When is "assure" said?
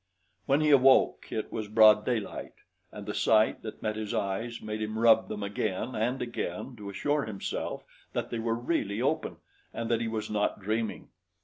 6.89-7.25